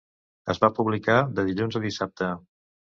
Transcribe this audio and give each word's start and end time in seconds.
Es 0.53 0.61
va 0.63 0.69
publicar 0.79 1.19
de 1.41 1.47
dilluns 1.51 1.81
a 1.81 1.85
dissabte. 1.89 2.35